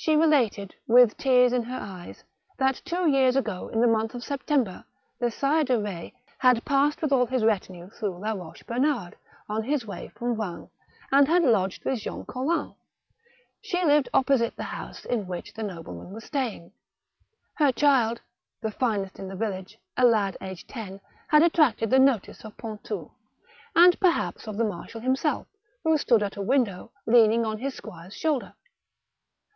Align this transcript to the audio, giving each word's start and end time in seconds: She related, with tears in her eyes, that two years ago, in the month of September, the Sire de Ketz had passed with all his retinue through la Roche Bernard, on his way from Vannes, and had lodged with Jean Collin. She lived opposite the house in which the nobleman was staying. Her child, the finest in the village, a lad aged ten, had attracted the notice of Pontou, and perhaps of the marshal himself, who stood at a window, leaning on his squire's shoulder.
She 0.00 0.14
related, 0.14 0.76
with 0.86 1.16
tears 1.16 1.52
in 1.52 1.64
her 1.64 1.76
eyes, 1.76 2.22
that 2.56 2.80
two 2.84 3.10
years 3.10 3.34
ago, 3.34 3.66
in 3.66 3.80
the 3.80 3.88
month 3.88 4.14
of 4.14 4.22
September, 4.22 4.84
the 5.18 5.28
Sire 5.28 5.64
de 5.64 5.76
Ketz 5.76 6.12
had 6.38 6.64
passed 6.64 7.02
with 7.02 7.10
all 7.10 7.26
his 7.26 7.42
retinue 7.42 7.90
through 7.90 8.20
la 8.20 8.30
Roche 8.30 8.62
Bernard, 8.64 9.16
on 9.48 9.64
his 9.64 9.86
way 9.88 10.12
from 10.14 10.36
Vannes, 10.36 10.70
and 11.10 11.26
had 11.26 11.42
lodged 11.42 11.84
with 11.84 11.98
Jean 11.98 12.24
Collin. 12.26 12.76
She 13.60 13.84
lived 13.84 14.08
opposite 14.14 14.54
the 14.54 14.62
house 14.62 15.04
in 15.04 15.26
which 15.26 15.52
the 15.52 15.64
nobleman 15.64 16.12
was 16.12 16.22
staying. 16.22 16.70
Her 17.54 17.72
child, 17.72 18.20
the 18.60 18.70
finest 18.70 19.18
in 19.18 19.26
the 19.26 19.34
village, 19.34 19.78
a 19.96 20.04
lad 20.06 20.36
aged 20.40 20.68
ten, 20.68 21.00
had 21.26 21.42
attracted 21.42 21.90
the 21.90 21.98
notice 21.98 22.44
of 22.44 22.56
Pontou, 22.56 23.10
and 23.74 23.98
perhaps 23.98 24.46
of 24.46 24.58
the 24.58 24.64
marshal 24.64 25.00
himself, 25.00 25.48
who 25.82 25.98
stood 25.98 26.22
at 26.22 26.36
a 26.36 26.40
window, 26.40 26.92
leaning 27.04 27.44
on 27.44 27.58
his 27.58 27.74
squire's 27.74 28.14
shoulder. 28.14 28.54